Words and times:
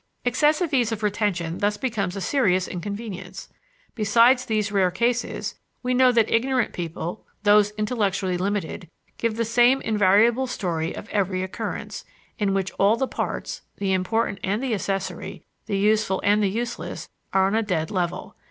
Excessive 0.25 0.73
ease 0.73 0.91
of 0.91 1.03
retention 1.03 1.59
thus 1.59 1.77
becomes 1.77 2.15
a 2.15 2.21
serious 2.21 2.67
inconvenience. 2.67 3.49
Besides 3.93 4.45
these 4.45 4.71
rare 4.71 4.89
cases, 4.89 5.53
we 5.83 5.93
know 5.93 6.11
that 6.11 6.27
ignorant 6.27 6.73
people, 6.73 7.23
those 7.43 7.69
intellectually 7.77 8.35
limited, 8.35 8.89
give 9.19 9.35
the 9.37 9.45
same 9.45 9.79
invariable 9.81 10.47
story 10.47 10.95
of 10.95 11.07
every 11.09 11.43
occurrence, 11.43 12.03
in 12.39 12.55
which 12.55 12.71
all 12.79 12.95
the 12.95 13.07
parts 13.07 13.61
the 13.77 13.93
important 13.93 14.39
and 14.43 14.63
the 14.63 14.73
accessory, 14.73 15.43
the 15.67 15.77
useful 15.77 16.19
and 16.23 16.41
the 16.41 16.49
useless 16.49 17.07
are 17.31 17.45
on 17.45 17.53
a 17.53 17.61
dead 17.61 17.91
level. 17.91 18.35